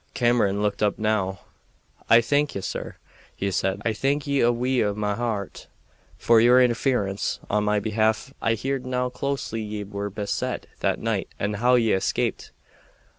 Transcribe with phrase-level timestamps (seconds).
[0.15, 1.41] Cameron looked up now.
[2.09, 2.95] "I thank ye, sir,"
[3.35, 3.83] he said.
[3.85, 5.67] "I thank ye wi' a' my hairt
[6.17, 8.33] for your interference on our behalf.
[8.41, 12.51] I heerd how closely ye were beset that night and how ye escaped.